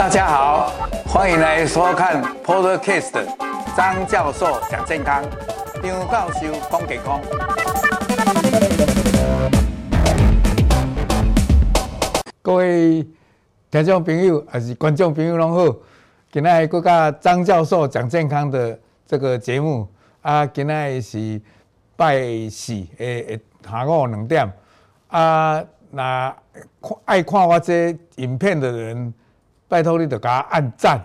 [0.00, 0.72] 大家好，
[1.04, 3.22] 欢迎来收看 Podcast
[3.76, 5.22] 张教授讲健康，
[5.82, 7.20] 张教授讲健康。
[12.40, 13.06] 各位
[13.70, 15.76] 听众朋友还是观众朋友拢好，
[16.32, 19.86] 今天国家张教授讲健康的这个节目
[20.22, 21.38] 啊，今天是
[21.94, 24.50] 拜四诶下午两点
[25.08, 26.34] 啊，那
[27.04, 29.12] 爱看我这影片的人。
[29.70, 31.00] 拜托你，就给我按赞，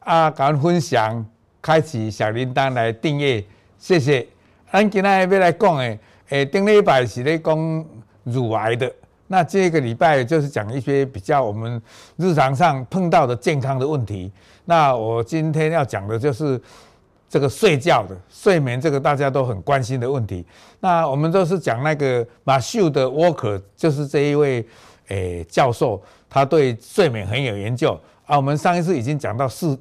[0.00, 1.24] 啊，给我分享，
[1.62, 3.42] 开启小铃铛来订阅，
[3.78, 4.26] 谢谢。
[4.72, 5.98] 咱今天要来讲的，
[6.30, 7.86] 诶，顶礼拜是咧讲
[8.24, 8.92] 乳癌的，
[9.28, 11.80] 那这个礼拜就是讲一些比较我们
[12.16, 14.32] 日常上碰到的健康的问题。
[14.64, 16.60] 那我今天要讲的就是
[17.28, 20.44] 这个睡觉的睡眠，这个大家都很关心的问题。
[20.80, 24.66] 那我们都是讲那个马修的沃克，就是这一位。
[25.08, 26.00] 诶，教授
[26.32, 28.36] 他对睡眠很有研究啊。
[28.36, 29.78] 我们上一次已经讲到四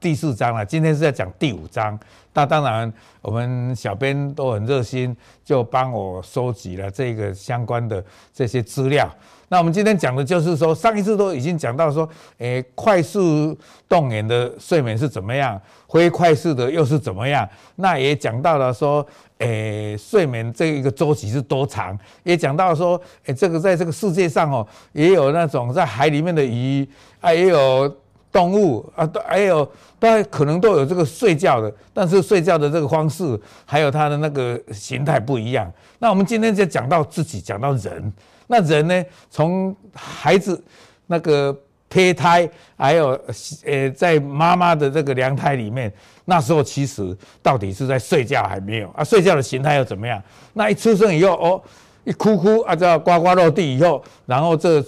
[0.00, 1.98] 第四章了，今天是在讲第五章。
[2.32, 9.12] 那当然，我们小编都很热心，就帮我收集了这个相关的这些资料。
[9.48, 13.56] 那我们今天讲的就是说，上一次都已经讲到说，诶，快速
[13.88, 17.48] 动眼的睡眠是怎么样，非快速的又是怎么样？
[17.76, 19.06] 那也讲到了说。
[19.38, 21.96] 诶，睡眠这一个周期是多长？
[22.24, 26.84] 也讲到说，诶，这个在这个世界上哦，也有那种在海里面的鱼
[27.20, 27.96] 啊，也有
[28.32, 35.72] 动物啊，都还有都可能都有这个睡觉的，但是睡觉的这个方式还有它的那个形态不一样。
[35.98, 38.12] 那我们今天就讲到自己，讲到人，
[38.46, 40.62] 那人呢，从孩子
[41.06, 41.56] 那个。
[41.90, 43.18] 胚胎还有
[43.64, 45.90] 呃，在妈妈的这个娘胎里面，
[46.26, 49.02] 那时候其实到底是在睡觉还没有啊？
[49.02, 50.22] 睡觉的形态又怎么样？
[50.52, 51.62] 那一出生以后哦，
[52.04, 54.84] 一哭哭啊，叫呱呱落地以后，然后这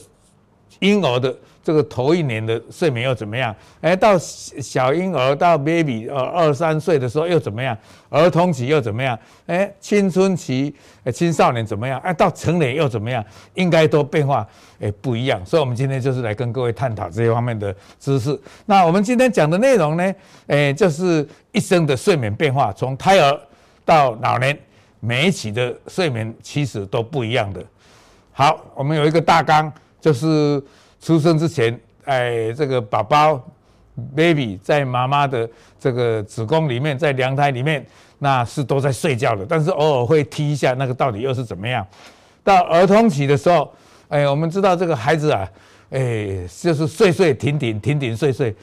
[0.81, 1.35] 婴儿的。
[1.63, 3.55] 这个头一年的睡眠又怎么样？
[3.83, 7.77] 哎，到小婴儿到 baby 呃二三岁的时候又怎么样？
[8.09, 9.19] 儿童期又怎么样？
[9.47, 10.75] 哎，青春期、
[11.13, 12.01] 青少年怎么样？
[12.01, 13.23] 哎，到成年又怎么样？
[13.55, 14.47] 应该都变化
[14.81, 15.45] 哎不一样。
[15.45, 18.39] 所以，我们今天就是来跟各位探讨这些方面的知识。
[18.65, 20.15] 那我们今天讲的内容呢，
[20.47, 23.39] 哎，就是一生的睡眠变化，从胎儿
[23.85, 24.59] 到老年，
[24.99, 27.63] 每一期的睡眠其实都不一样的。
[28.33, 29.71] 好，我们有一个大纲，
[30.01, 30.63] 就是。
[31.01, 33.43] 出生之前，哎，这个宝宝
[34.15, 37.85] baby 在妈妈的这个子宫里面，在娘胎里面，
[38.19, 41.87] 那是都在睡觉的，但是偶尔会踢一下，那个到底又是怎么样？
[42.45, 43.71] 到儿童期的时候，
[44.09, 45.49] 哎，我们知道这个孩子啊，
[45.91, 48.55] 哎，就是睡睡停停，停停睡睡，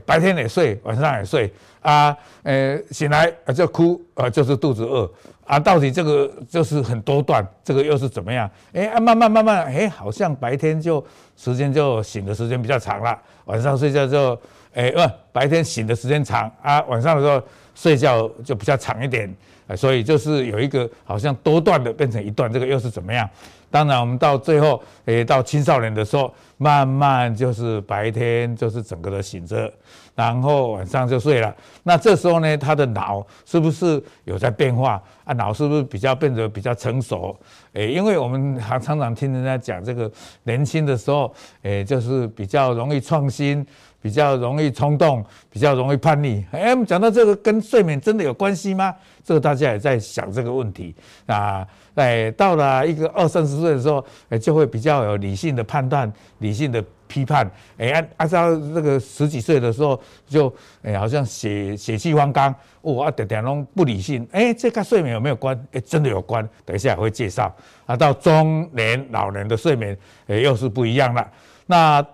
[0.00, 5.10] 白天也睡，晚上也睡，啊，呃，醒来啊就哭，啊，就是肚子饿。
[5.46, 8.50] 啊，到底这个就是很多段，这个又是怎么样？
[8.72, 11.04] 哎，慢慢慢慢，哎，好像白天就
[11.36, 14.40] 时间就醒的时间比较长了，晚上睡觉就，
[14.72, 15.00] 哎，不，
[15.32, 17.42] 白天醒的时间长啊，晚上的时候
[17.74, 19.30] 睡觉就比较长一点，
[19.76, 23.28] 所以就是有一个好像多段的变成一段，这个又是怎么样？
[23.74, 29.68] 当然，我们到最后，诶，到青少年的时候，慢慢就是白天就是整个的醒着，
[30.14, 31.52] 然后晚上就睡了。
[31.82, 35.34] 那这时候呢，他的脑是不是有在变化啊？
[35.34, 37.36] 脑是不是比较变得比较成熟？
[37.72, 40.08] 诶，因为我们常常听人家讲，这个
[40.44, 43.66] 年轻的时候，诶，就是比较容易创新。
[44.04, 46.44] 比较容易冲动，比较容易叛逆。
[46.50, 48.94] 哎，我们讲到这个跟睡眠真的有关系吗？
[49.24, 50.94] 这个大家也在想这个问题
[51.24, 51.66] 啊。
[51.94, 57.50] 哎，到了一个二三十岁的时候，哎，就会比较有理性的判断、理性的批判。
[57.78, 64.28] 哎，按按照这个十几岁的时候，就哎好像血血气方刚，哦啊点点拢不理性。
[64.32, 65.58] 哎，这跟睡眠有没有关？
[65.72, 66.46] 哎，真的有关。
[66.66, 67.50] 等一下会介绍。
[67.86, 71.26] 啊，到中年老年的睡眠，哎，又是不一样了。
[71.64, 72.06] 那。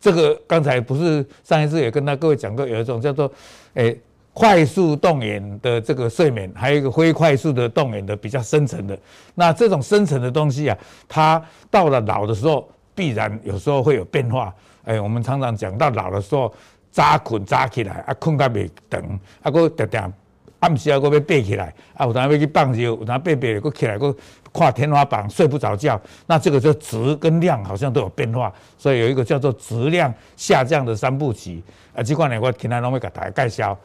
[0.00, 3.30] 这个刚才不是上一次也跟他各位讲过，有一种叫做，
[3.74, 3.94] 诶，
[4.32, 8.98] 快速动眼的这个睡眠，还有一个非快速的动眼的比较深层的。
[9.34, 14.54] 那这种深层的东西啊，它到了老的时候，必然有时候会有变化。
[14.84, 16.50] 诶，我们常常讲到老的时候，
[16.90, 19.02] 早困早起来，啊，困到未长，
[19.42, 20.12] 啊，搁定定
[20.60, 24.16] 暗时啊，搁要爬起来，啊，有当要去放尿，有当爬爬搁起来搁。
[24.52, 31.62] 跨天花板睡不着觉，那这个就质跟量好像都有变化，所以有一个叫做质量下降的三部曲
[31.94, 32.02] 啊。
[32.02, 33.78] 这块呢，我今天都会给大家介绍。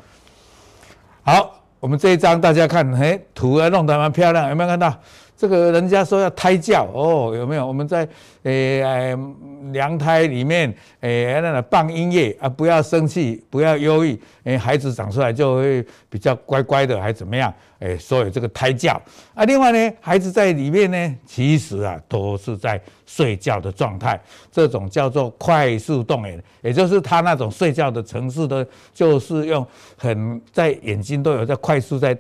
[1.24, 4.94] 好，我们这一张大家看，嘿，图啊弄得蛮漂亮，有没有看到？
[5.46, 7.68] 这个人家说要胎教哦，有没有？
[7.68, 8.08] 我们在
[8.42, 9.16] 诶
[9.72, 17.54] 娘胎里面诶那个放音乐啊，不要生气，不要忧郁，诶孩子长出来就会比较乖乖的，还怎么样？
[17.78, 19.00] 诶，所以这个胎教
[19.36, 24.20] 啊，另外呢，孩子在里面呢，其实啊都是在睡觉的状态，
[24.52, 29.64] 这种叫做快速动眼，也就是他那种睡觉的程式的，就是用
[29.96, 32.18] 很在眼睛都有在快速在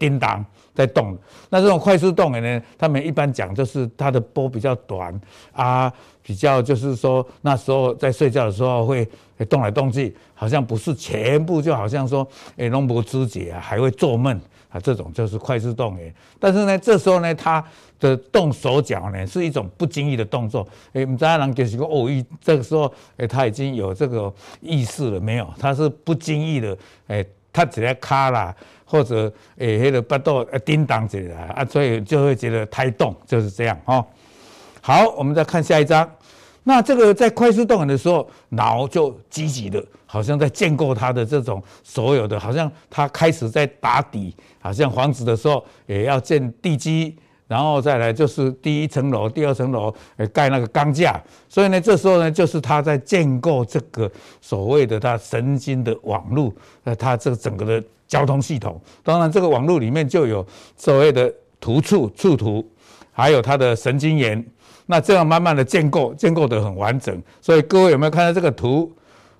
[0.00, 0.44] 叮当。
[0.74, 1.16] 在动，
[1.50, 5.18] 那这种快速动眼呢，他们一般讲就是它的波比较短
[5.52, 5.92] 啊，
[6.22, 9.08] 比较就是说那时候在睡觉的时候会
[9.48, 12.26] 动来动去，好像不是全部，就好像说
[12.56, 14.38] 诶，龙伯肢解啊，还会做梦
[14.68, 16.12] 啊，这种就是快速动眼。
[16.40, 17.64] 但是呢，这时候呢，他
[18.00, 20.66] 的动手脚呢是一种不经意的动作。
[20.94, 25.48] 诶，唔知人就是个偶遇，这个时候诶，他已经有这个意识了没有？
[25.58, 27.24] 他是不经意的，诶，
[27.54, 28.54] 他只要卡啦。
[28.86, 34.04] 或者诶，迄个巴肚呃叮当起来啊，所以就会觉得胎动，就是这样哦。
[34.80, 36.08] 好，我们再看下一张。
[36.62, 47.16] 那这个在快速动眼的时候，脑就积极的，好像在建构它的这种所有的，好像它开始在打底，好像房子的时候也要建地基，
[47.54, 51.22] 然后再来就是第一层楼、第二层楼诶盖那个钢架。
[51.48, 54.10] 所以呢，这时候呢，就是他在建构这个
[54.40, 56.52] 所谓的他神经的网络，
[56.82, 57.86] 呃，他这个整个的。
[58.06, 60.46] 交通系统，当然这个网络里面就有
[60.76, 62.64] 所谓的突触触突，
[63.10, 64.44] 还有它的神经元，
[64.86, 67.20] 那这样慢慢的建构，建构得很完整。
[67.40, 68.92] 所以各位有没有看到这个图？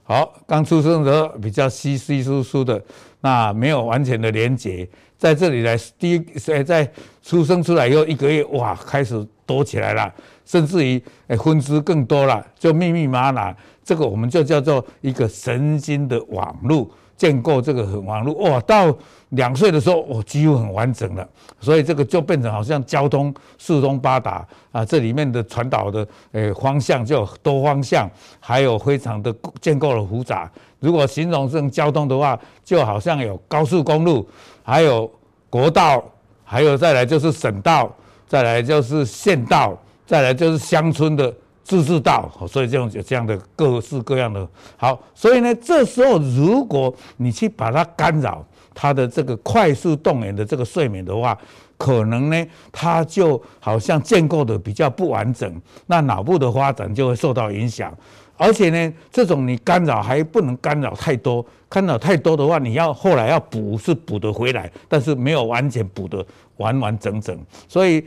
[0.03, 2.83] 好，刚出生的时候比较稀稀疏疏的，
[3.21, 4.89] 那没有完全的连接，
[5.25, 6.19] 在这里来第一
[6.63, 6.87] 在
[7.23, 10.13] 出生出来以后一个月，哇，开始多起来了，
[10.45, 16.87] 甚至于诶分支更多了，就密密麻麻，这个我们就叫做一个神经的网络。
[17.17, 18.95] 建构这个很网络哇，到
[19.31, 21.27] 两岁的时候，我几乎很完整了，
[21.61, 28.11] 所以这个就变成好像交通四通八达啊，这里面的传导的诶方向就多方向，
[28.41, 30.51] 还有非常的建构的复杂。
[30.85, 34.29] 如果形容这种交通的话，就好像有高速公路，
[34.63, 35.11] 还有
[35.49, 36.05] 国道，
[36.45, 37.91] 还有再来就是省道，
[38.27, 39.77] 再来就是县道，
[40.07, 41.35] 再来就是乡村的。
[41.67, 44.47] 自治道，所以这种有这样的各式各样的
[44.77, 48.45] 好，所以呢，这时候如果你去把它干扰
[48.75, 51.35] 它的这个快速动眼的这个睡眠的话，
[51.79, 57.91] 可能呢，它就好像建构的比较不完整，那脑部的发展就会受到影响。
[58.37, 66.25] 而且呢，这种你干扰还不能干扰太多，干扰太多的话，你要后来要补是补得回来，但是没有完全补得
[66.57, 67.39] 完完整整，
[67.69, 68.05] 所以。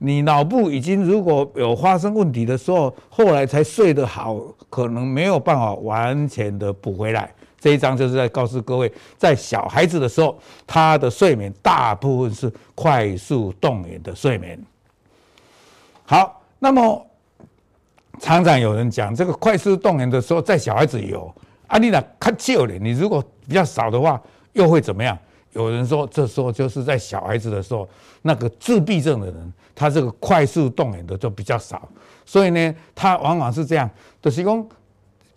[0.00, 4.38] 你脑部已经如果有发生问题的时候，后来才睡得好，
[4.70, 7.34] 可能没有办法完全的补回来。
[7.58, 10.38] 这一章就是在告诉各位，在小孩子的时候，
[10.68, 14.56] 他的睡眠大部分是快速动眼的睡眠。
[16.04, 17.04] 好，那么
[18.20, 21.32] 常常有人讲，这个快速动员的时候，在小孩子有，
[21.66, 24.20] 啊，你那看旧的，你如果比较少的话，
[24.52, 25.16] 又会怎么样？
[25.52, 27.88] 有人说，这时候就是在小孩子的时候，
[28.22, 29.52] 那个自闭症的人。
[29.80, 31.88] 他这个快速动员的就比较少，
[32.26, 33.88] 所以呢，他往往是这样，
[34.20, 34.68] 就是讲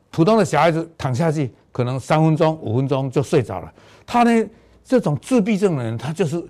[0.10, 3.72] 普通的小孩子躺下去，可能三分钟、五分钟就睡着了。
[4.04, 4.50] 他呢，
[4.84, 6.44] 这种自闭症的人，他就是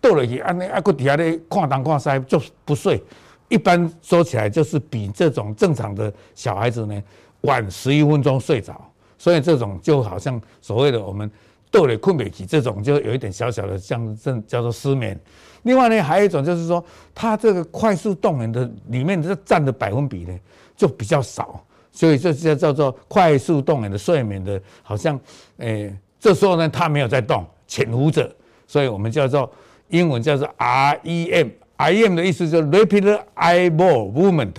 [0.00, 3.00] 倒了去，安尼啊，搁底下咧看东看西就不睡。
[3.48, 7.02] 一般说起来，就是比这种正常的小孩子呢
[7.42, 8.80] 晚十一分钟睡着。
[9.18, 11.30] 所以这种就好像所谓的我们
[11.70, 15.18] 倒咧困不起，这种就有一点小小的像这叫做失眠。
[15.62, 16.84] 另外呢，还有一种就是说，
[17.14, 20.38] 它这个快速动眼的里面这占的百分比呢
[20.76, 25.18] 就比较少，所以这就叫做快速动眼的睡眠的，好像，
[25.56, 28.30] 诶、这时候呢它没有在动，潜伏者，
[28.66, 29.50] 所以我们叫做
[29.88, 34.54] 英文叫做 REM REM，REM 的意思就 Rapid Eye Movement，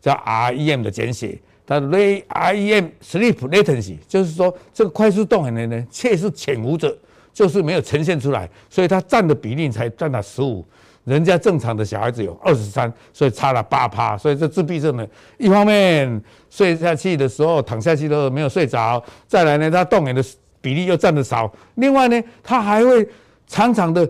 [0.00, 6.96] 叫 REM 的简写，它 REM Sleep Latency，就是说这个快速动眼的呢，却是潜伏者。
[7.32, 10.64] 就是没有呈现出来，所以它占的比例才占了十五，
[11.02, 14.16] 人家正常的小孩子有二十三，所以差了八趴。
[14.16, 15.04] 所以这自闭症呢，
[15.36, 20.24] 一方面睡下去的时候躺下去都没有睡着，再来呢，他动眼的
[20.60, 23.04] 比例又占的少，另外呢，他还会
[23.48, 24.08] 常常的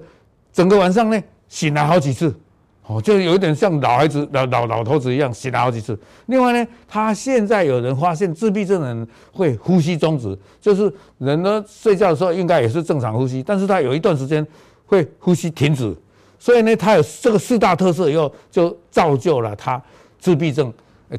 [0.53, 1.19] 整个晚上呢
[1.49, 2.39] 醒来好几次。
[2.87, 5.99] 哦，就有一点像老孩子、老老老头子一样，醒了好几次。
[6.27, 14.47] 另外呢，他现在有人发现自闭症的人会呼吸终止，就是人呢睡觉的时候应该也是正常呼吸，但是他有一段时间
[14.85, 15.97] 会呼吸停止。
[16.39, 19.83] 所以呢，他有这个四大特色以后，就造就了他
[20.19, 20.71] 自闭症，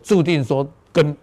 [0.04, 1.18] 注定说跟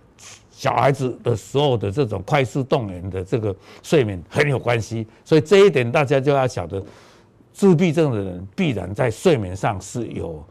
[0.51, 5.07] 小孩子的时候的这种快速动眼的这个睡眠很有关系。
[5.25, 6.83] 所以这一点大家就要晓得。
[7.53, 10.43] 自闭症的人必然在睡眠上是有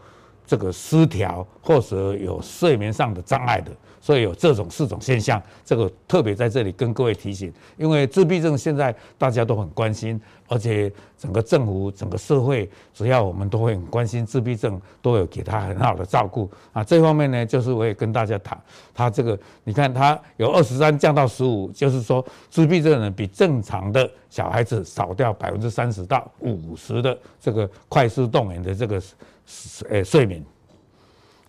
[0.45, 3.71] 这个失调，或者有睡眠上的障碍的。
[4.01, 16.83] 所以有这种四种现象，这个特别在这里跟各位提醒，因为自闭症现在大家都很关心，而且整个政府、整个社会，只要我们都会很关心自闭症，都有给他很好的照顾啊。
[16.83, 18.59] 这方面呢，就是我也跟大家谈，
[18.91, 28.99] 他这个你看，他有二十三降到十五，就是说自闭症呢比正常的小孩子少掉百分之三十到五十的这个快速动眼的这个
[29.87, 30.43] 呃睡眠。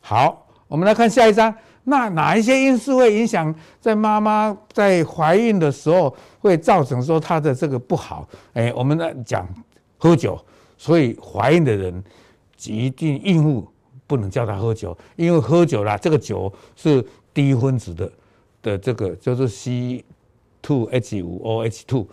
[0.02, 1.54] 好，我们来看下一张。
[1.84, 8.28] 那哪一些因素会影响在妈妈在怀孕的时候会造成说她的这个不好？
[8.52, 9.48] 哎，我们来讲
[9.98, 10.40] 喝酒，
[10.78, 12.02] 所以怀孕的人
[12.66, 13.68] 一定孕妇
[14.06, 18.12] 不能叫她喝酒，因为喝酒啦，这个酒是低分子的
[18.62, 20.04] 的这个就是 C
[20.60, 22.06] two H 五 O H two，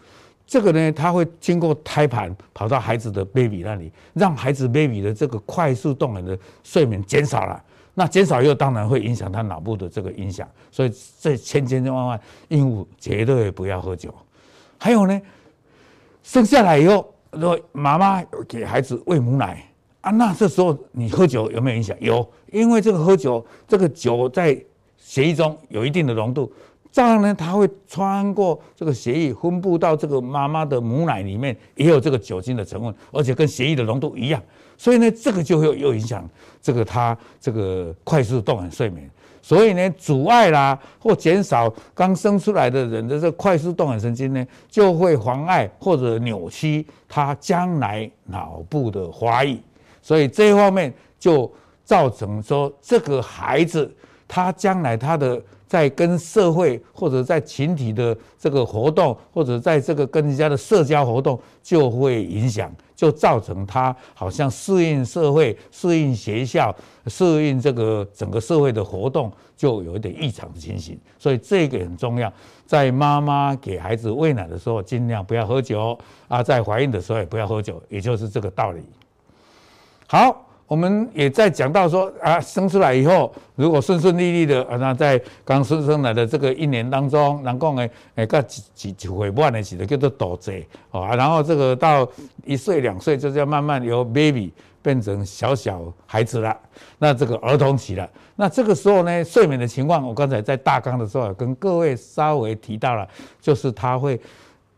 [0.47, 7.63] 这个呢，它会经过胎盘跑到孩子的 baby 那里，让孩子 baby 的这个快速动眼的睡眠减少了。
[7.93, 14.13] 那减少以后，当然会影响他脑部的这个影响，所以这千千万万孕妇绝对不要喝酒。
[14.77, 15.22] 还有呢，
[16.24, 19.65] 生下来以后，如果妈妈给孩子喂母奶
[20.01, 21.98] 啊，那这时候你喝酒有没有影响？
[22.00, 24.58] 有，因为这个喝酒，这个酒在
[24.98, 26.50] 血液中有一定的浓度，
[26.91, 34.41] 这样呢，它会穿过这个血液，分布到这个妈妈的母奶里面，也有这个酒精的成分，而且跟血液的浓度一样。
[34.79, 36.27] 所以呢，这个就会又影响
[36.62, 49.59] 这个他这个快速动眼睡眠，所以呢，阻碍啦或减少刚生出来的人的这快速动眼神经呢，就会妨碍或者扭曲他将来脑部的发育，
[50.01, 51.51] 所以这一方面就
[51.83, 53.93] 造成说这个孩子
[54.29, 62.71] 他将来他的在跟社会或者在群体的这个活动，或者在这个跟人家的社交活动就会影响。
[62.95, 66.75] 就造成他好像适应社会、适应学校、
[67.07, 71.00] 适应这个整个社会的活动，就有一点异常的情形。
[71.17, 72.29] 所以这个很重要，
[72.65, 78.81] 在妈妈给孩子喂奶的时候，尽量不要喝酒啊；在怀孕的时候也不要喝酒，也就是这个道理。
[80.05, 80.49] 好。
[80.69, 92.07] 我们也在讲到说啊，生出来以后如果顺顺利利的，啊，那在刚生生来的这个一年当中，人讲诶，诶，个几几几岁半的时候叫做肚脐哦，然后这个到
[92.45, 96.55] 一岁两岁，就是要慢慢由 baby 变成小小孩子了，
[96.99, 98.07] 那这个儿童期了。
[98.35, 103.09] 那这个时候呢，睡眠的情况，我刚才在大纲的时候跟各位稍微提到了，
[103.41, 104.21] 就是他会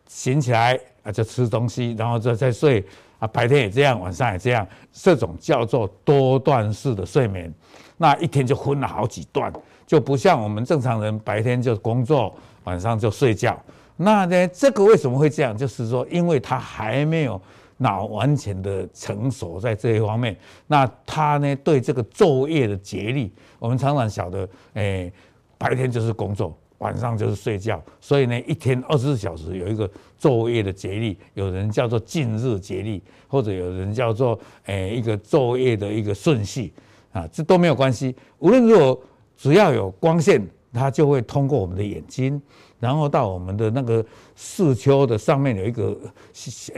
[0.08, 2.82] 醒起来啊，就吃东西，然后再再睡。
[3.22, 7.54] 啊，白天也这样，晚上也这样，这种叫做多段式的睡眠，
[7.98, 9.54] 那一天就分了好几段，
[9.86, 13.56] 就不像我们正常人白天就工作，晚上就睡觉。
[13.96, 15.56] 那呢，这个为什么会这样？
[15.56, 17.40] 就是说，因为他还没有
[17.78, 20.36] 脑完全的成熟在这一方面，
[20.66, 25.14] 那他呢对这个昼夜的节律，我们常常晓得，诶，
[25.60, 26.58] 白天就是工作。
[26.82, 29.88] 晚上就是睡觉，所以呢，一天二十四小时有一个
[30.20, 36.74] 昼夜的节律，有人叫做近日节律，或者有人叫做诶一个昼夜的一个顺序
[37.12, 38.16] 啊，这都没有关系。
[38.40, 39.00] 无论如何，
[39.38, 40.42] 只要有光线，
[40.74, 42.42] 它就会通过我们的眼睛，
[42.80, 44.04] 然后到我们的那个
[44.36, 45.96] 视丘的上面有一个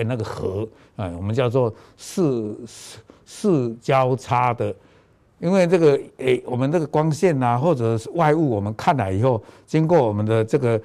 [0.06, 0.68] 那个核
[0.98, 4.76] 啊，我们叫做视视视交叉的。
[5.44, 10.80] 因为这个诶，我们这个光线啊，或者是外物，我们看了以后，经过我们的这个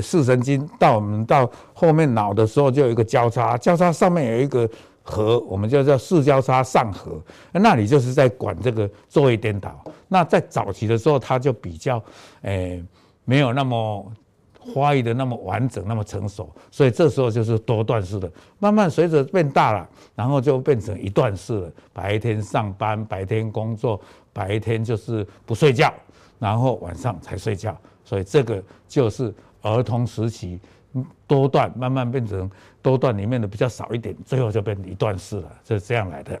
[0.00, 4.70] 视神经到我们到后面脑的时候，就有一个交叉，交叉上面有一个
[5.02, 9.84] 核，我们就叫视交叉上核，那里就是在管这个昼夜颠倒。
[10.06, 12.00] 那在早期的时候，它就比较
[12.42, 12.80] 诶
[13.24, 14.12] 没有那么。
[14.72, 18.30] 发育的那么完整，那么成熟，所以这时候就是多段式的。
[18.58, 21.72] 慢慢随着变大了，然后就变成一段式了。
[21.92, 24.00] 白天上班，白天工作，
[24.32, 25.92] 白天就是不睡觉，
[26.38, 27.76] 然后晚上才睡觉。
[28.04, 30.60] 所以这个就是儿童时期
[31.26, 36.38] 多段，慢慢变成多段里面的比较少一点，最后就变成一段式了，就是这样来的。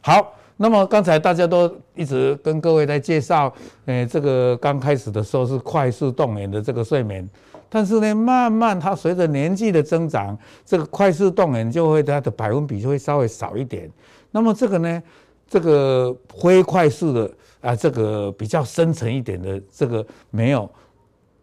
[0.00, 0.32] 好。
[0.58, 3.52] 那么刚才大家都一直跟各位在介绍，
[3.84, 7.28] 诶，这个刚开始的时候是快速动眼的这个睡眠，
[7.68, 13.90] 但是呢，慢慢它随着年纪的增长，这个快速动眼就会它的百分比就会稍微少一点。
[14.30, 15.02] 那么这个呢，
[15.46, 20.68] 这个非快速的啊，这个比较深层一点的这个没有。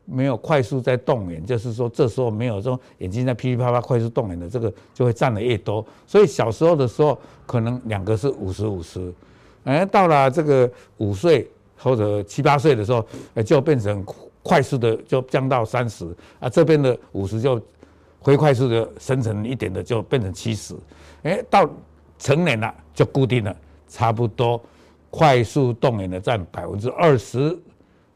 [0.06, 5.86] 没有快速在动眼，就是说这时候没有说眼睛在噼里啪啦快速动眼的这个就会占的越多。
[6.06, 9.14] 所以小时候的时候可能两个是五十五十，
[9.64, 13.06] 哎，到了这个五岁或者七八岁的时候，
[13.36, 14.06] 哎，就变成
[14.42, 16.06] 快速的就降到三十
[16.40, 17.62] 啊，这边的五十就
[18.20, 20.76] 灰快速的生成一点的就变成七十，
[21.24, 21.70] 哎，到
[22.20, 23.56] 成年了就固定了，
[23.88, 24.62] 差不多
[25.10, 27.58] 快速动眼的占百分之二十，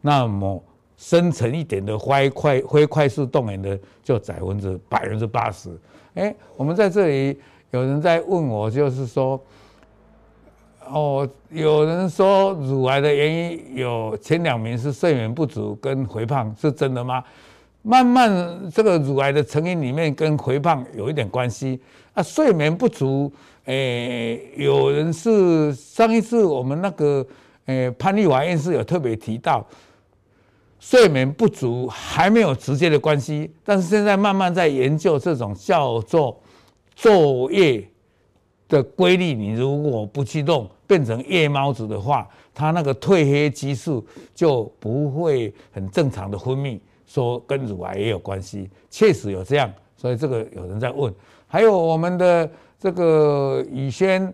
[0.01, 0.61] 那么
[0.97, 5.69] 深层一点的灰快灰快速动员的就百分之百分之八十。
[6.15, 7.39] 哎，我们在这里
[7.71, 9.41] 有人在问我，就是说。
[10.89, 17.21] 哦，有人说乳癌的原因有前两名是睡眠不足跟肥胖，是真的吗？
[17.81, 18.31] 慢慢
[18.73, 21.77] 这个乳癌的成因里面跟肥胖有一点关系
[22.13, 22.23] 啊。
[22.23, 23.29] 睡眠不足，
[23.65, 27.27] 诶、有人是上一次我们那个
[27.65, 29.67] 诶、潘丽华院士有特别提到，
[30.79, 36.39] 睡眠不足还没有直接的关系，但是现在慢慢在研究这种叫做
[36.97, 37.87] 昼夜
[38.67, 40.69] 的规律，你如果不去动。
[40.87, 44.01] 变成夜猫子的话，它那个褪黑激素
[44.33, 51.13] 就不会很正常的分泌，说跟乳癌也有关系，确实有这样，所以这个有人在问。
[51.45, 54.33] 还有我们的这个宇轩，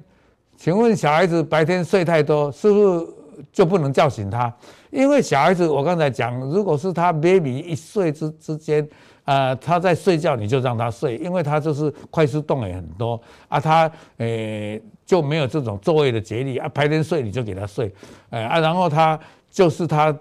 [0.56, 3.08] 请问小孩子白天睡太多，是不是
[3.52, 4.56] 就不能叫醒他？
[4.94, 8.88] 因为小孩子我刚才讲，如果是他 baby 一岁之之间。
[9.26, 17.90] 啊、呃，他在睡觉，你就让他睡，因为他就是快速动也很多啊，他诶、就没有这种昼夜的节律啊，白天睡你就给他睡，
[18.32, 19.18] 呃啊，然后他
[19.50, 20.14] 就是他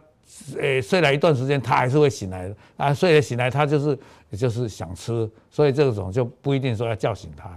[0.57, 3.99] 诶、睡了一段时间，他还是会醒来的啊，睡了醒来他就是
[4.37, 7.51] 就是想吃，所以这种就不一定说要叫醒他。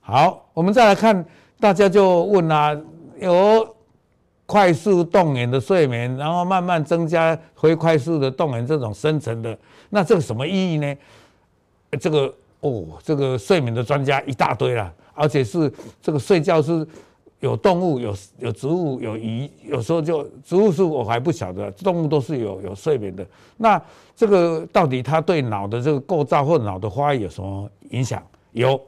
[0.00, 1.24] 好，我们再来看，
[1.58, 2.78] 大家就问啊，
[3.18, 3.77] 有。
[4.48, 9.56] 快速动眼的睡眠，然后慢慢增加非快速的动眼这种深层的，
[9.90, 10.96] 那这个什么意义呢？
[12.00, 16.86] 这个哦，这个睡眠的专家一大堆了，而且是这个睡觉是
[17.40, 23.26] 有动物、有有植物、有鱼，有时候就植物是我还不晓得，动物都是有有睡眠的。
[23.58, 23.78] 那
[24.16, 28.22] 这个到底它对脑的这个构造或脑的发育有什么影响？
[28.52, 28.80] 有。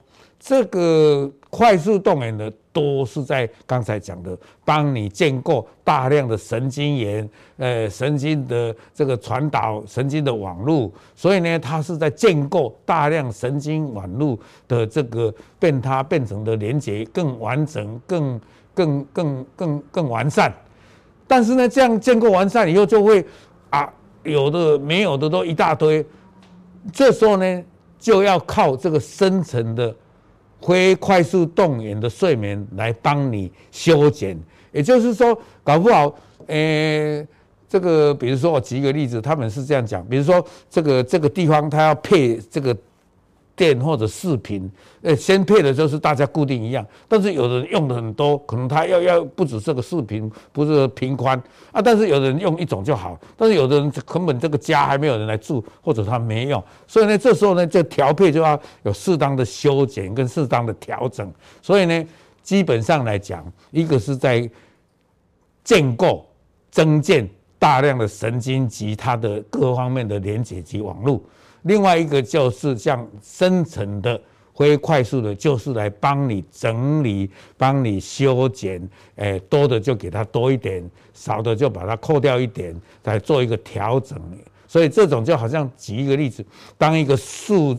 [0.43, 18.41] 这个快速动眼的都是在刚才讲的，帮你建构大量的神经元，呃，神经的这个传导神经的网络，所以呢，它是在建构大量神经网络的这个变它变成的连接更完整、更
[18.73, 20.55] 更更更更完善。
[21.27, 23.25] 但是呢，这样建构完善以后，就会
[23.71, 26.07] 啊，有的没有的都一大堆。
[26.93, 27.65] 这时候呢，
[27.99, 29.93] 就要靠这个深层的。
[30.61, 34.39] 非快速动员的睡眠来帮你修剪，
[34.73, 36.15] 也就是说，搞不好，
[36.47, 37.27] 呃，
[37.69, 42.77] 这个，比如说我举一个例子，他们是这样讲，比如说这个这个地方他要配这个。
[43.61, 44.71] 电或者视频，
[45.03, 51.39] 呃，先配的就是大家固定一样，但是有的人用的很多，可能他要要不止这个视频，不是频宽。
[51.71, 62.07] 啊，但是有的人用一种就好，但是有的人根本这个家还没有人来住，或者他没用，所以呢，这时候呢，就调配就要有适当的修剪跟适当的调整，所以呢，
[62.43, 64.51] 基本上来讲，一个是在
[65.63, 66.25] 建构、
[66.71, 71.21] 增建大量的神经及它的各方面的连接及网络。
[71.63, 74.21] 另外一个就是像深层的、
[74.57, 80.83] 非快速的，就是来帮你整理、帮你修剪，诶，多的就给它多一点，
[81.15, 84.19] 少的就把它扣掉一点，来做一个调整。
[84.69, 86.45] 所以这种就好像举一个例子，
[86.77, 87.77] 当一个树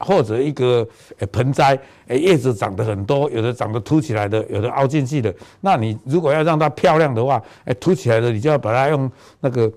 [0.00, 0.86] 或者一个
[1.30, 9.70] 盆栽，诶，叶子长得很多，有的长得凸起来的，有的凹进去的，那你如果要让它漂亮的话，诶，凸起来的你就要把它用那个。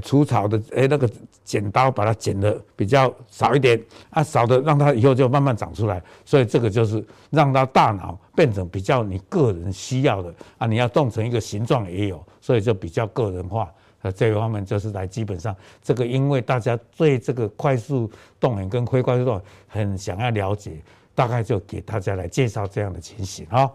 [0.00, 1.08] 除草的诶，那个
[1.44, 3.80] 剪刀把它剪得比较少一点
[4.10, 6.02] 啊，少的让它以后就慢慢长出来。
[6.24, 13.72] 所以这个就是让它大脑变成比较你个人需要的啊，你要动成一个形状也有，所以就比较个人化。
[14.02, 20.72] 呃，这个方面就是来基本上这个，因为大家对这个快速动眼跟非快速动很想要了解，
[21.14, 23.72] 大概就给大家来介绍这样的情形哈。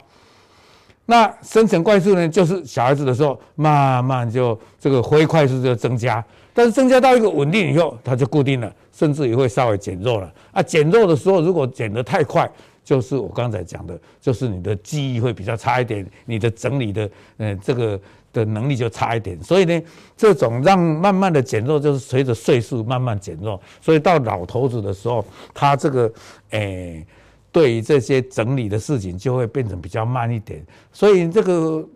[1.09, 10.31] 那生成快速呢，就是小孩子的时候，慢慢就这个灰快速就增加，但是增加到一个稳定以后，它就固定了，甚至也会稍微减弱了。
[10.51, 12.47] 啊，减弱的时候，如果减得太快，
[12.83, 17.99] 就是我刚才讲的，就是你的记忆会比较差一点，你的整理的，嗯，这个
[18.31, 19.43] 的能力就差一点。
[19.43, 19.81] 所以呢，
[20.15, 23.59] 这种让慢慢的减弱，就是随着岁数慢慢减弱。
[23.81, 26.13] 所以到老头子的时候，他这个，
[26.51, 27.03] 诶。
[27.51, 31.87] 对于这些整理的事情，就会变成比较慢一点，所以这个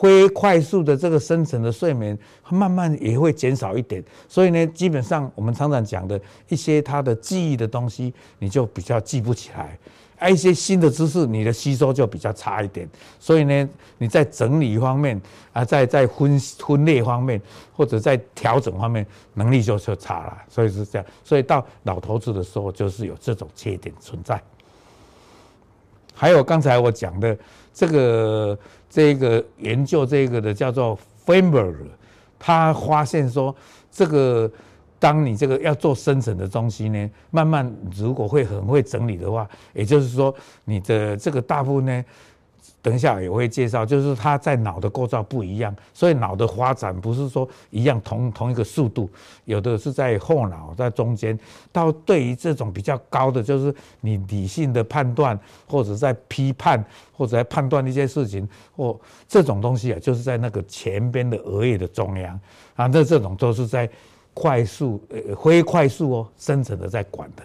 [0.00, 2.18] 非快速的这个深层的睡眠，
[2.50, 4.02] 慢慢也会减少一点。
[4.28, 9.78] 所以呢，基本上我们常常讲的一些他的记忆的东西，你就比较记不起来。
[10.18, 12.88] 啊，一些新的知识，你的吸收就比较差一点。
[13.20, 15.20] 所以呢，你在整理方面
[15.52, 17.40] 啊，在在分分类方面，
[17.72, 20.38] 或者在调整方面，能力就就差了。
[20.48, 21.06] 所以是这样。
[21.22, 24.42] 所以到老头子的时候，就是有这种缺点存在。
[26.18, 27.38] 还有刚才我讲的
[27.72, 28.58] 这个
[28.90, 31.72] 这个研究这个的叫做 Faber，
[32.38, 33.54] 他发现说
[33.90, 34.50] 这个。
[35.00, 42.04] 当你这个要做深层的东西呢，慢慢如果会很会整理的话，也就是说你的这个大部分呢，
[42.80, 49.10] 等一下也会介绍，就是它在脑的构造不一样，所以脑的发展不是说一样同同一个速度，
[49.44, 51.38] 有的是在后脑在中间。
[51.72, 62.40] 到对于这种比较高的，就是你理性的判断，或者在批判，或者在判断一些事情，或这种东西啊，就是在那个前边的额叶的中央
[62.76, 63.88] 啊，那这种都是在。
[64.34, 67.42] 快速呃，非快速哦，深层的在管的，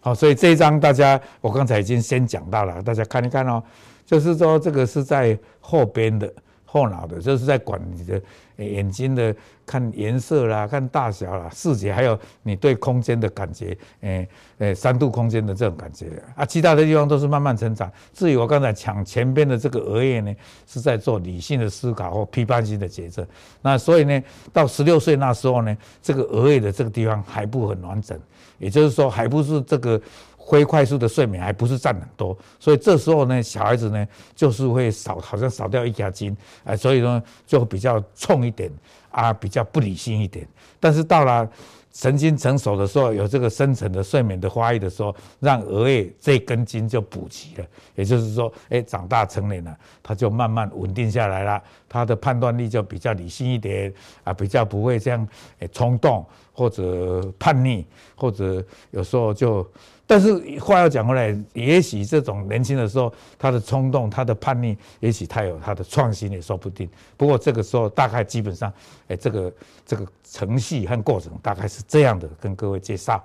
[0.00, 3.62] 好，所以这一章大家我刚才已经先讲到了，大家看一看哦，
[4.10, 6.32] 就是说这个是在后边的。
[6.72, 8.22] 后脑的，就是在管你的
[8.64, 9.34] 眼睛的
[9.66, 16.46] 看颜色啦、看大小啦、视觉，还有你对空间的感觉，诶诶，三度空间的这种感觉啊。
[16.46, 17.90] 其他的地方都是慢慢成长。
[18.14, 20.32] 至于我刚才讲前边的这个额叶呢，
[20.64, 23.26] 是在做理性的思考或批判性的决策。
[23.62, 28.16] 那所以呢，到十六岁那时候呢，这个额叶的这个地方还不很完整，
[28.58, 30.00] 也就是说还不是这个。
[30.50, 38.68] 非快速的睡眠还不是占很多，所以这时候呢，小孩子呢就是会少，好像少掉一条筋，啊，所以呢就比较冲一点
[39.12, 40.44] 啊，比较不理性一点。
[40.80, 41.48] 但是到了
[41.92, 53.92] 神经成熟的时候，有这个深层的睡眠的发育的时候，让额叶这根筋就补齐了，也就是说，哎，长大成年了，他就慢慢稳定下来了，他的判断力就比较理性一点
[54.24, 55.28] 啊，比较不会这样
[55.60, 57.86] 哎冲动或者叛逆，
[58.16, 59.64] 或者有时候就。
[60.10, 66.90] 但是话要讲回来，也许这种年轻的时候，他的冲动、他的叛逆，也许他有他的创新也说不定。
[67.16, 68.72] 不过这个时候大概基本上，
[69.06, 69.52] 哎，这个
[69.86, 73.24] 这个程序和过程大概是这样的，跟各位介绍。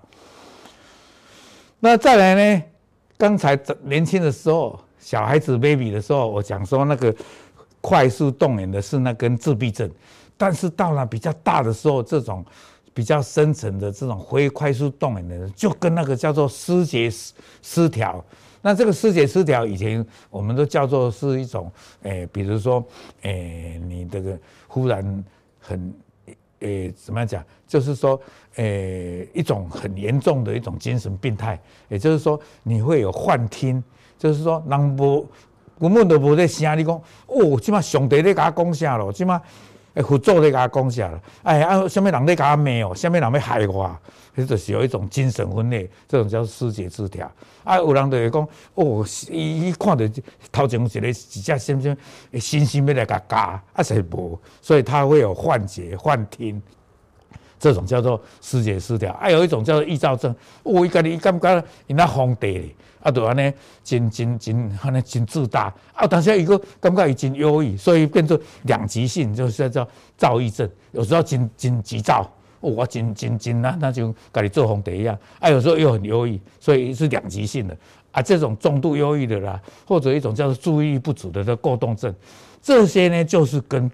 [1.80, 2.64] 那再来呢？
[3.18, 7.16] 刚才年轻的时候，小孩子 baby 的时候，我讲说那个
[7.82, 9.90] 快速动眼的是那根自闭症，
[10.38, 12.46] 但是到了比较大的时候，这种。
[12.96, 18.24] 比较深层的这种非快速动眼的人，就跟那个叫做失节失失调。
[18.62, 21.70] 那这个失节失调，以前我们都叫做是一种，
[22.04, 22.82] 诶、比如说，
[23.24, 25.24] 诶、你这个忽然
[25.60, 25.94] 很，
[26.62, 27.44] 诶、怎么样讲？
[27.68, 28.20] 就是说，
[28.56, 31.62] 诶、一种很严重的一种精神病态。
[31.90, 33.84] 也就是说，你会有幻听，
[34.18, 35.28] 就是说，人不
[35.78, 36.96] 根本都无在声，你讲，
[37.28, 39.12] 哦，起码上帝在甲我讲啥咯？
[39.12, 39.42] 起码。
[39.96, 43.98] 哎，辅助咧甲讲下了，哎啊，什么人在甲骂哦，什么人要害我，
[44.36, 47.32] 迄就是有一种精神分裂，这种叫思觉失调。
[47.64, 50.06] 啊，有人就会讲，哦，伊伊看到
[50.52, 51.96] 头前有一个一只什么什么
[52.34, 53.38] 猩猩要来甲咬，
[53.72, 56.62] 啊，是无，所以他会有幻觉、幻听，
[57.66, 59.12] 这种叫做思觉失调。
[59.14, 62.76] 还、有一种叫做臆躁症，哦，伊家己伊感觉伊那皇帝。
[63.02, 63.52] 啊，就安尼，
[63.84, 65.74] 真真真，安尼真自大。
[65.94, 70.70] 啊，但是伊个感觉伊真忧郁，所以变成两极性，就是叫躁郁症。
[70.92, 72.22] 有时候真真急躁，
[72.62, 75.18] 哦，我真真真啊，那就家己做皇帝一样。
[75.40, 77.76] 啊，有时候又很忧郁，所以是两极性的。
[78.12, 82.14] 啊，这种重度忧郁的啦，或者一种叫做注意力不足的这过动症，
[82.62, 83.92] 这些呢，就是跟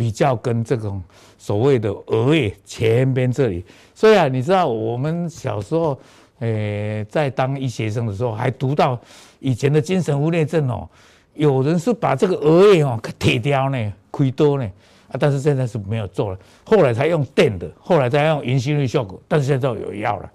[0.00, 1.02] 比较跟这种
[1.36, 3.62] 所谓的额叶前边这里。
[3.94, 6.00] 所以啊，你知道我们小时候。
[6.42, 8.98] 诶，在当医学生的时候，还读到
[9.40, 10.88] 以前的精神分裂症哦，
[11.34, 14.64] 有人是把这个额叶哦铁掉呢，亏多呢
[15.08, 20.32] 啊，但是现在是没有做了，后来才用电的，后来才用银心率效果，但是现在有药了。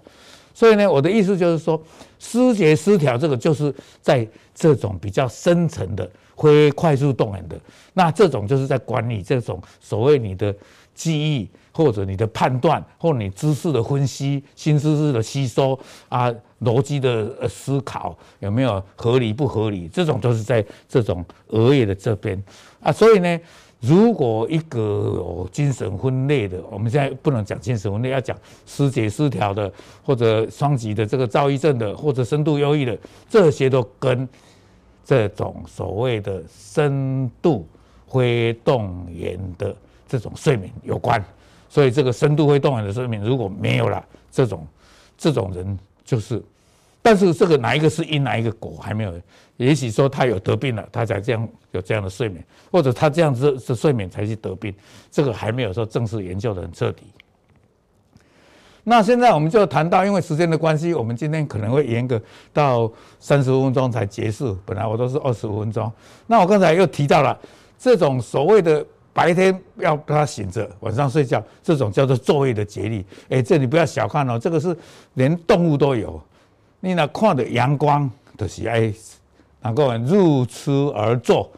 [0.54, 1.82] 所以呢，我的意思就是说，
[2.20, 4.24] 失觉失调这个就是在
[4.54, 7.58] 这种比较深层的会快速动眼的，
[7.94, 10.54] 那这种就是在管理这种所谓你的
[10.94, 11.48] 记忆。
[11.76, 19.86] 或者你的判断，或你知识的分析、新知识的吸收啊，逻辑的思考有没有合理不合理？
[19.86, 22.42] 这种都是在这种额叶的这边
[22.80, 22.90] 啊。
[22.90, 23.38] 所以呢，
[23.78, 29.70] 如果一个有精神分裂的，我们现在不能讲精神分裂，要讲失节失调的，
[30.02, 34.26] 或者双极的这个躁郁症的，或者深度忧郁的，这些都跟
[35.06, 37.66] 这种所谓的深度
[38.12, 39.74] 非动眼的
[40.06, 41.24] 这种睡眠有关。
[41.68, 44.66] 所以这个深度非动眼的睡眠如果没有了，这种
[45.16, 46.42] 这种人就是，
[47.02, 49.12] 但是这个哪一个是因哪一个果还没有，
[49.58, 54.74] 也许说他有得病了，他才这样有这样的睡眠，或者他这样子的睡眠才去得病，
[55.10, 57.02] 这个还没有说正式研究的很彻底。
[58.88, 62.22] 那现在我们就谈到，因为时间的关系，我们今天可能会延个
[62.52, 64.56] 到三十分钟才结束。
[64.64, 65.90] 本来我都是二十五分钟。
[66.28, 67.36] 那我刚才又提到了
[67.76, 73.04] 这种所谓的白天要他醒着，晚上睡觉，这种叫做昼夜的节律。
[73.28, 74.76] 哎，这你不要小看哦，这个是
[75.14, 76.22] 连动物都有。
[76.78, 78.94] 你那看的阳光都是哎，
[79.62, 81.50] 能够入出而作，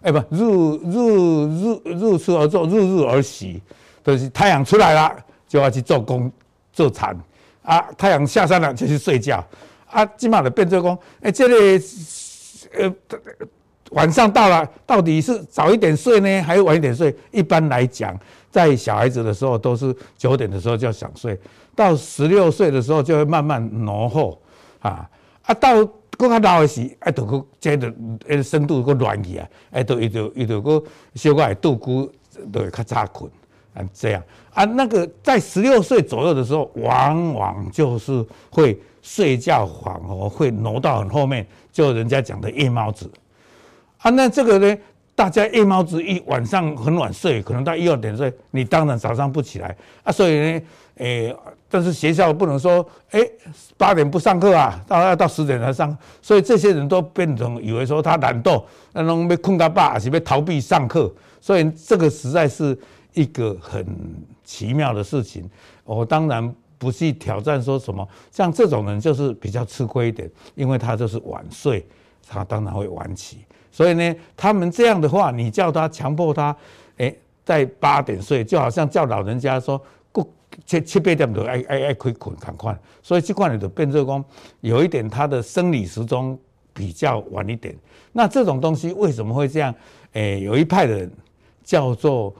[0.00, 3.62] 哎不入入入入出而作，入日而息，
[4.02, 5.16] 都是太阳出来了
[5.46, 6.28] 就要去做工。
[6.72, 7.16] 做禅
[7.62, 9.44] 啊，太阳下山了就去睡觉
[9.90, 10.98] 啊，起码的变做工。
[11.20, 11.84] 哎，这里
[12.72, 12.94] 呃
[13.90, 17.14] 晚上到了，到底是早一点睡呢，还是晚一点睡？
[17.30, 18.18] 一般来讲，
[18.50, 21.38] 在小孩子的时候都是九点的时候就想睡，
[21.74, 24.40] 到十六岁的时候就会慢慢挪后
[24.80, 25.06] 啊
[25.42, 25.84] 啊，到
[26.16, 27.92] 更加老的时，哎，都个接着
[28.42, 30.82] 深度个乱去啊，哎，都伊就伊就个
[31.14, 32.10] 小可会度孤
[32.50, 33.30] 都会较早困。
[33.74, 43.10] 啊，这样啊，那个在十六岁左右的时候，往往就是会睡觉恍惚，会挪到很后面，就人家讲的夜猫子
[43.98, 44.10] 啊。
[44.10, 44.78] 那这个呢，
[45.14, 50.12] 大家夜猫子一晚上很晚睡，可能到一二点睡，你当然早上不起来啊。
[50.12, 50.60] 所以呢，
[50.96, 51.34] 诶、
[51.70, 53.32] 但是学校不能说，诶、
[53.78, 62.78] 八点不上课啊，到要到十点才上，所以这些人都变成以为说他懒惰，那种被困到爸，还是被逃避上课，所以这个实在是。
[63.14, 63.86] 一个很
[64.44, 65.48] 奇妙的事情，
[65.84, 71.86] 我当然不去挑战说什么，像这种人就是比较吃亏一点，因为他就是晚睡，
[72.26, 73.44] 他当然会晚起。
[73.70, 76.56] 所以呢，他们这样的话，你叫他强迫他，
[76.96, 80.28] 哎，在八点睡，就好像叫老人家说，过
[80.66, 82.76] 七七八点都爱爱爱可以困赶快。
[83.02, 84.24] 所以这块你的变奏功
[84.60, 86.38] 有一点他的生理时钟
[86.72, 87.76] 比较晚一点。
[88.12, 89.74] 那这种东西为什么会这样？
[90.14, 91.12] 哎，有一派的人
[91.62, 92.34] 叫做。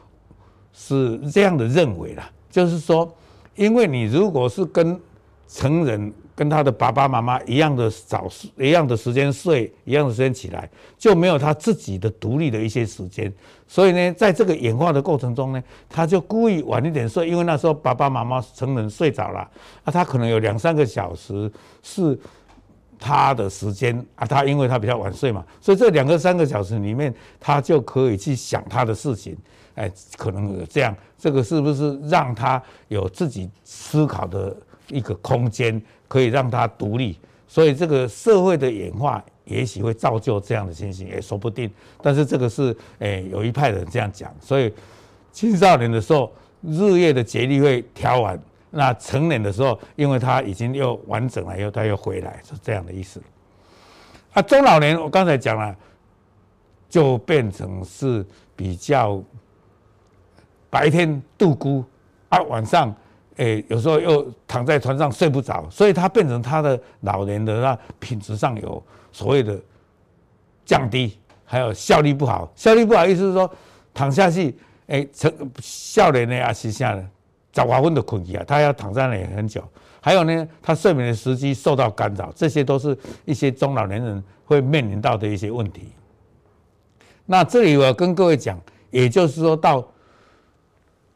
[0.85, 3.09] 是这样的认为啦，就是说，
[3.55, 4.99] 因为你如果是跟
[5.47, 10.68] 成人跟他的爸爸妈妈一样的早睡，一样的时间睡，一样的时间起来，
[10.99, 13.33] 就没有他自己的独立的一些时间。
[13.68, 19.40] 所以呢，在这个演化的过程中呢，他就故意晚一点睡，因为那时候爸爸妈妈成人睡着了，
[19.85, 21.51] 啊，他可能有两三个小时
[21.83, 22.18] 是
[22.99, 29.37] 他的时间啊，他因为他比较晚睡嘛，所以这两个三个小时里面，他就可以去想他的事情。
[29.75, 34.55] 哎，可能有这样，这个是不是让他有自己思考的
[34.89, 37.19] 一个空间，可以让他独立？
[37.49, 41.71] 所以这个社会的演化也许会造就这样的情形，也说不定。
[42.03, 44.35] 但是这个是，哎，有一派人这样讲。
[44.41, 44.73] 所以
[45.33, 46.31] 青少年的时候，
[46.63, 48.37] 日夜的节律会调完；
[48.71, 53.23] 那成年的时候，因为他已经又完整了，又他又回来，是这样的意思。
[54.35, 55.75] 啊，中老年我刚才讲了，
[56.91, 58.23] 就变成是
[58.55, 59.23] 比较。
[60.73, 61.85] 白天度孤
[62.31, 62.95] 啊，晚上
[63.37, 69.61] 诶、有时候又躺在床上睡不着，所以他变成他的老年的那品质上有所谓的
[70.65, 72.51] 降低，还有效率不好。
[72.57, 73.51] 效率不好意思是说
[73.93, 74.57] 躺下去，
[74.87, 75.31] 诶、欸，成
[75.61, 77.07] 笑脸呢啊，是下的
[77.53, 79.63] 早晚昏的困意啊，他要躺在那里很久。
[80.01, 85.93] 还有呢，他睡眠的时机受到干扰，这些都是一些中老年人会面临到的一些问题。
[87.27, 88.59] 那这里我要跟各位讲，
[88.91, 89.87] 也就是说到。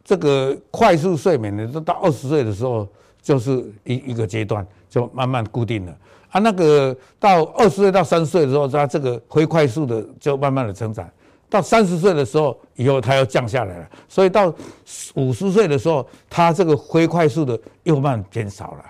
[0.07, 2.87] 这个快速睡眠呢，都到二十岁的时候，
[3.21, 5.93] 就是一一个阶段，就慢慢固定了。
[6.31, 11.11] 啊，那个到二十岁到三十岁的时候，它这个会快速的就慢慢的成长。
[11.51, 13.91] 到三十岁的时候，以后它又降下来了。
[14.09, 14.55] 所以到
[15.17, 18.85] 五十岁的时候，它这个会快速的又慢慢减少了。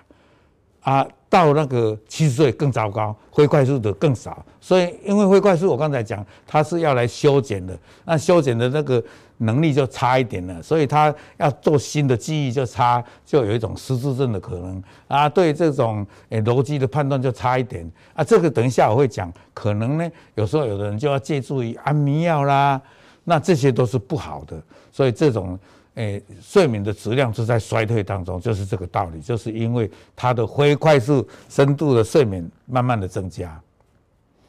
[0.83, 1.09] 啊。
[1.29, 9.03] 到那个七十岁更糟糕，会快速的更少，所以因为会快速，我刚才讲它是要来修剪的，那修剪的那个
[9.39, 15.29] 能力就差一点了，所以他要做新的记忆就差，就有一种失智症的可能啊。
[15.29, 18.23] 对这种诶逻辑的判断就差一点啊。
[18.23, 22.81] 这个等一下我会讲，可能呢有时候有的人就要借助于安眠药啦，
[23.25, 24.62] 那这些都是不好的，
[24.93, 25.59] 所以这种。
[25.97, 33.59] 诶，睡眠的质量是在衰退当中，就是这个道理，就是因为它的非快速深度的睡眠慢慢的增加。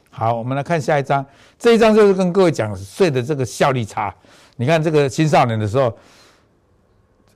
[0.10, 1.26] 好，我们来看下一章，
[1.58, 4.14] 这一章就是跟各位讲睡的这个效率差。
[4.58, 5.96] 你看这个青少年的时候，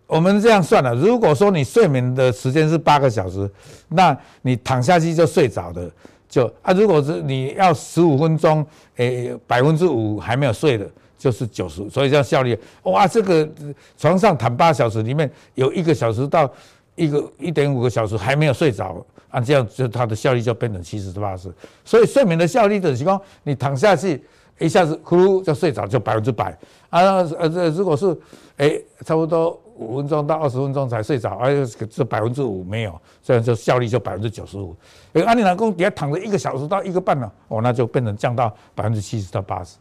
[0.08, 3.50] 我们这样算了，如果说你睡眠的时间是八个小时，
[3.88, 5.90] 那你躺下去就睡着的，
[6.28, 8.66] 就啊，如果是你要十五分钟，
[8.98, 10.86] 诶，百分之五还没有睡的。
[11.22, 12.58] 就是九十，所以叫效率。
[12.82, 13.48] 哇，这个
[13.96, 16.52] 床上躺八小时，里面有一个小时到
[16.96, 21.54] 一个一点五个小时还没有睡着，啊，这样就它的效率就变成七十八十。
[21.86, 24.20] 所以睡眠的效率的情况，你躺下去，
[24.58, 26.58] 一下子呼噜就睡着，就百分之百
[26.90, 27.02] 啊。
[27.38, 28.18] 呃，这如果是
[28.58, 31.54] 哎，差不多五分钟到二十分钟才睡着，哎
[31.88, 34.76] 这百分之五没有，这样就效率就百分之九十五。
[35.14, 39.78] 哎，按你老公底下躺着一个小时到一个半了，哦，那就变成降到百分之七十到八十。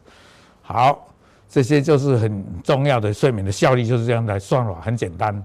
[0.61, 1.07] 好，
[1.51, 5.43] 这些就是很重要的睡眠的效率，就是这样来算了，很简单。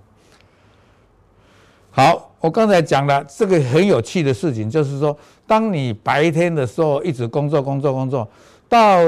[1.90, 8.28] 好，我刚才讲了这个很有趣的事情，就是说，当你白天的时候一直工作、工作、工作，
[8.68, 9.00] 到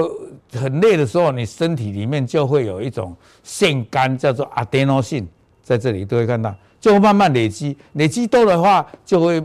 [0.54, 5.26] 很累的时候，你身体里面就会有一种腺苷，叫做 adenosine，，
[5.62, 9.42] 在这里都会看到，就慢慢累积，累积多的话，就会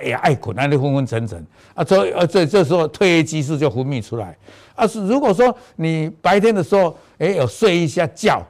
[0.00, 4.36] 哎呀爱困，那就昏昏沉沉啊，所以呃这这时候褪黑激素就分泌出来。
[4.74, 8.46] 啊，是如果说你白天的时候，哎有睡一下觉，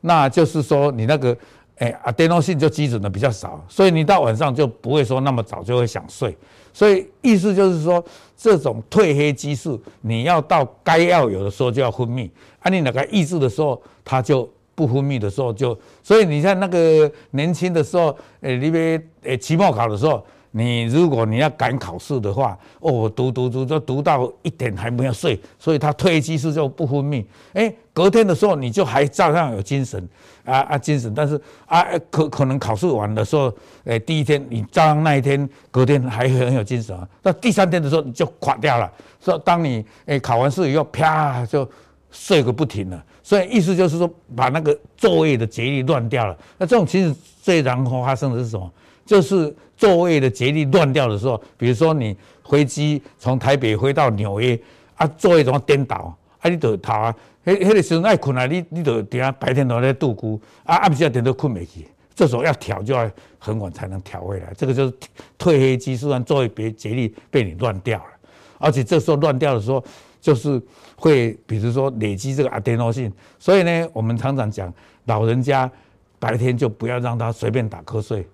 [0.00, 1.36] 那就是说你那个。
[1.80, 6.36] 哎，啊，电动性就基准的比较少，所以你到晚上就不会说那么早就会想睡，
[6.74, 8.04] 所以意思就是说，
[8.36, 12.28] 这种褪黑激素你要到该要有的时候就要分泌，
[12.58, 20.24] 啊，你哪个抑制的时候它就不分泌的时候就，所以你在那个年轻的时候，诶，你别诶期末考的时候。
[20.52, 27.24] 你如果你要赶考试的话，哦，读读读，就读到一点还没有睡，所以它褪黑激素就不分泌。
[27.52, 30.08] 哎，隔天的时候你就还照样有精神，
[30.44, 33.54] 啊啊精神，但是啊可可能考试完的时候，
[33.84, 38.90] 哎第一天你照样那一天隔天还很有精神啊，到第三天的时候你就垮掉了。
[39.20, 41.70] 说当你哎考完试以后，啪就
[42.10, 43.00] 睡个不停了。
[43.30, 46.36] 所以意思就是说把那个座位的节律乱掉了。
[46.58, 48.68] 那这种其实最常发生的是什么？
[49.06, 54.58] 就是座位的节律乱掉的时候，比如说你飞机从台北飞到纽约
[54.96, 56.50] 啊，座位怎么颠倒啊？
[56.50, 57.14] 你得逃啊，
[57.44, 64.92] 迄迄个时阵爱困啊，你你得等下白天都在度孤啊，暗时点都困没去，这时候要调就要很晚才能调回来，这个就是
[65.38, 68.10] 褪黑激素让座位别节律被你乱掉了，
[68.58, 69.84] 而且这时候乱掉的时候，
[70.20, 70.60] 就是
[70.96, 74.72] 会比如说累积这个阿德诺性，所以呢，我们常常讲
[75.06, 75.70] 老人家
[76.18, 78.26] 白天就不要让他随便打瞌睡。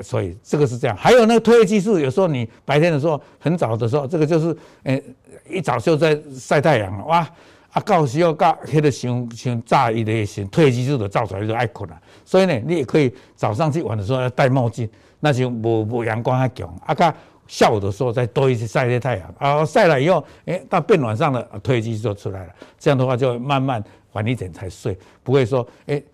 [0.00, 5.02] 所以这个是这样，还有那个褪黑激素，有时候你白天的时候很早的时候，这个就是，诶，
[5.50, 7.28] 一早就在晒太阳了，哇，
[7.72, 12.00] 啊，到时候到黑的像像炸一的些褪黑激素的照出来就爱困了。
[12.24, 16.72] 所以呢，你也可以早上去玩的时候要戴墨镜，那就无无阳光还强。
[16.86, 17.12] 啊，到
[17.46, 22.52] 下午的时候再多一些晒些太阳，啊，晒了以后，诶，到变暖上了，褪黑激素就出来了。
[22.78, 23.82] 这样的话就慢慢
[24.12, 26.04] 晚一点才睡，不会说，诶。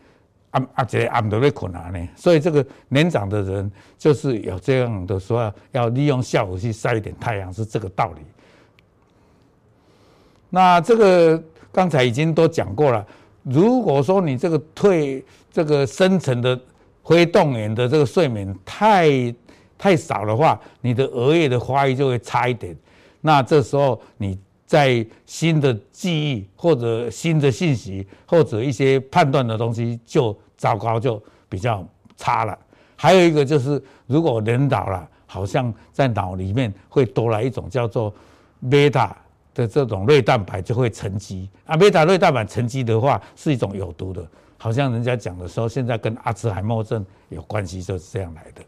[0.53, 8.21] 啊啊，这暗都在困难呢，所以这个年长的人就是有这样的说，要利用下午去晒一点太阳，是这个道理。
[10.51, 11.43] 那这个
[11.73, 13.07] 刚才已经都讲过了。
[13.43, 16.61] 如果说你这个退这个深层的
[17.03, 19.09] 灰动眼的这个睡眠太
[19.83, 22.77] 太少的话，你的额叶的发育就会差一点。
[23.21, 30.37] 那这时候你在新的记忆或者新的信息或者一些判断的东西就。
[30.63, 31.85] 糟糕，就比较
[32.17, 32.57] 差了。
[32.95, 38.15] 还有一个就是，如果人老了，好像在脑里面会多了一种叫做
[38.71, 39.17] 贝塔
[39.55, 41.77] 的这种类蛋白就会沉积啊。
[41.77, 44.25] 贝塔类蛋白沉积的话是一种有毒的，
[44.57, 48.63] 好像人家讲的时候，现在跟阿兹海默症有关系，就是这样来的。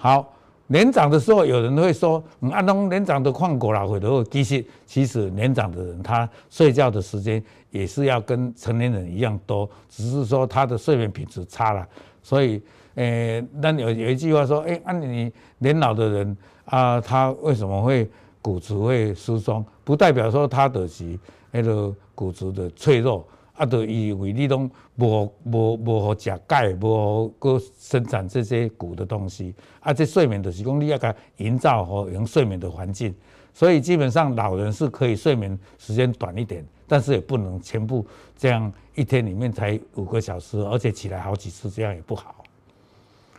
[0.00, 0.34] 好。
[0.72, 11.84] 年长的时候，有人会说：“嗯，阿东年长的旷过了会的。”其实，其实年长的人他睡觉的时间也是要跟成年人一样多，只是说他的睡眠品质差了。
[12.22, 12.62] 所以，
[12.94, 16.36] 诶，那有有一句话说：“诶，按你年老的人
[16.66, 18.08] 啊，他为什么会
[18.40, 19.66] 骨质会疏松？
[19.82, 21.18] 不代表说他的是
[21.50, 23.26] 那个骨质的脆弱。”
[23.60, 29.54] 啊，就以为你拢无无无好食钙，无好生产这些骨的东西。
[29.80, 33.14] 啊，这睡眠就是讲你要给营造好用睡眠的环境。
[33.52, 42.42] 所以基本上老人是可以睡眠时间短一点，但是也不能全部这样一天里面才五个小时，而且起来好几次，这样也不好。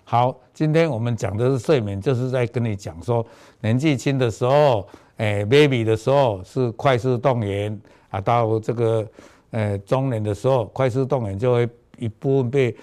[0.04, 3.26] 好，今天我们讲的是睡眠，就是在跟你讲说，
[3.60, 7.82] 年纪轻的时候，诶，baby 的时候是快速动员
[8.12, 9.04] 啊，到这个。
[9.52, 12.76] 呃，中年的时候，快速动眼就会一部分被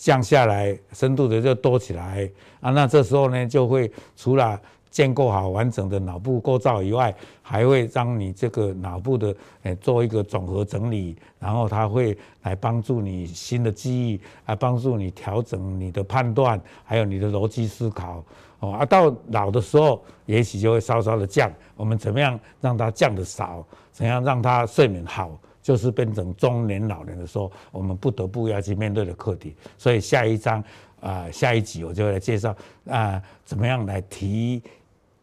[0.00, 2.28] 降下来，深度的就多起来
[2.60, 2.70] 啊。
[2.70, 18.22] 那这时候呢，就会除了建构好完整的脑部构造以外，还会让你这个脑部的呃做一个总和整理，然后它会来帮助你新的记忆，来帮助你调整你的判断，还有你的逻辑思考
[18.60, 18.72] 哦。
[18.72, 21.50] 啊，到老的时候，也许就会稍稍的降。
[21.74, 23.66] 我们怎么样让它降的少？
[23.92, 25.38] 怎样让它睡眠好？
[25.62, 29.54] 就是变成中年老年的时候，我们不得不要去面对的课题。
[29.78, 30.62] 所以下一章
[31.00, 32.54] 啊、下一集我就来介绍
[32.88, 34.62] 啊、怎么样来提，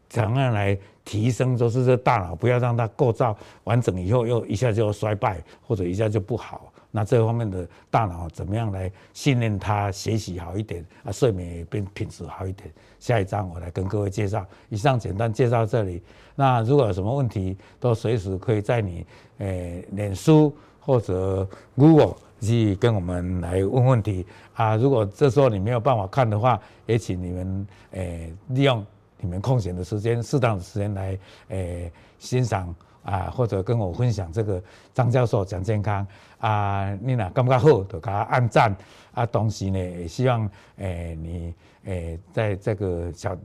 [0.08, 6.72] 怎么样来提升，就是这大脑不要让它构造完整以后又一下就衰败，或者一下就不好。
[6.90, 11.12] 那这方面的大脑怎么样来训练它学习好一点啊？
[11.12, 12.70] 睡眠也变品质好一点。
[12.98, 14.44] 下一章我来跟各位介绍。
[14.68, 16.02] 以上简单介绍这里。
[16.34, 19.06] 那如果有什么问题，都随时可以在你
[19.38, 24.76] 诶脸书或者 Google 去跟我们来问问题啊。
[24.76, 28.84] 如果这时候你没有办法看的话，也请你们诶利用
[29.18, 31.18] 你们空闲的时间，适当的时间来
[31.48, 32.74] 诶欣赏。
[33.02, 36.06] 啊，或者跟我分享这个张教授讲健康
[36.38, 38.76] 啊，你呐感觉好就给他按赞
[39.14, 39.24] 啊。
[39.24, 40.44] 同时呢，也希望
[40.76, 43.36] 诶、欸、你诶、欸、在这个小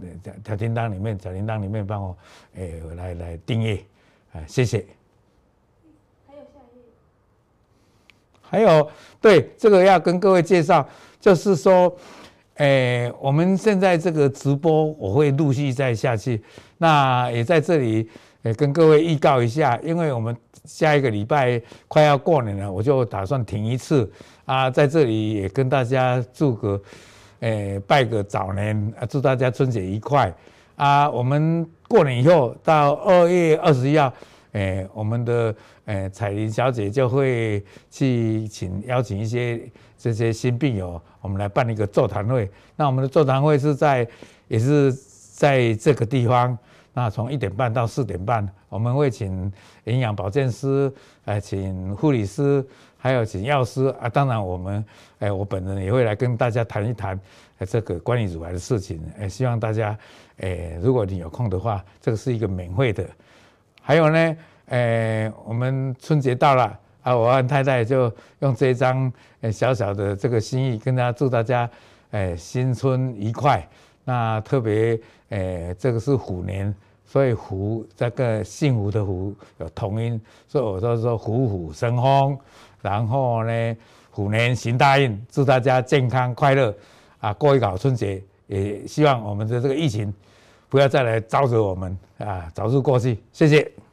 [0.46, 2.18] 小叮当里面，小铃铛里面帮我
[2.56, 3.76] 诶、欸、来来订阅
[4.34, 4.86] 啊，谢谢。
[6.28, 6.84] 还有下一页。
[8.42, 8.92] 还有
[9.22, 10.86] 对这个要跟各位介绍，
[11.22, 11.96] 就是说
[12.56, 16.44] 诶、欸、我们现在这个直播我会陆续再下去，
[16.78, 18.10] 那也在这里。
[18.46, 20.36] 也跟各位预告一下，因为我们
[20.66, 24.10] 下一个礼拜快要过年了，我就打算停一次
[24.46, 26.80] 啊，在这里也跟大家祝个，
[27.40, 30.32] 诶、拜个早年啊，祝大家春节愉快
[30.76, 31.10] 啊！
[31.10, 34.14] 我们过年以后到二月二十一号，
[34.52, 39.60] 诶、我们的诶彩玲小姐就会去请邀请一些
[39.98, 42.48] 这些新病友，我们来办一个座谈会。
[42.76, 44.08] 那我们的座谈会是在
[44.48, 44.94] 也是
[45.34, 46.56] 在这个地方。
[46.98, 49.52] 那从一点半到四点半，我们会请
[49.84, 50.90] 营养保健师，
[51.26, 52.66] 呃，请护理师，
[52.98, 54.08] 还有请药师啊。
[54.08, 54.86] 当然，我们，
[55.20, 57.20] 哎，我本人也会来跟大家谈一谈，
[57.68, 59.02] 这个关于乳癌的事情。
[59.20, 59.98] 哎，希望大家，
[60.38, 63.06] 哎，如果你有空的话，这个是一个免费的。
[63.82, 64.38] 还有呢，
[64.68, 69.12] 哎，我们春节到了啊，我和太太就用这一张
[69.52, 71.70] 小小的这个心意，跟大家祝大家，
[72.12, 73.68] 哎，新春愉快。
[74.06, 76.74] 那特别，哎，这个是虎年。
[77.06, 82.38] 所以虎这个幸福的福有同音，所以我说说虎虎生风，
[82.82, 83.78] 然后呢，
[84.12, 86.76] 虎年行大运，祝大家健康快乐
[87.20, 90.14] 啊，过一个好春节，也希望我们的这个疫情
[90.68, 93.85] 不要再来招惹我们啊，早日过去，谢谢。